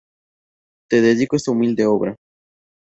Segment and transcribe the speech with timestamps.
[0.89, 2.15] Te dedico esta humilde obra.